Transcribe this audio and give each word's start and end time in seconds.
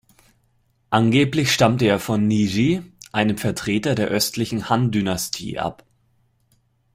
Angeblich 0.89 1.51
stammte 1.51 1.85
er 1.85 1.99
von 1.99 2.25
Nie 2.25 2.47
Yi, 2.47 2.81
einem 3.11 3.37
Vertreter 3.37 3.93
der 3.93 4.07
Östlichen 4.09 4.67
Han-Dynastie, 4.67 5.59
ab. 5.59 5.85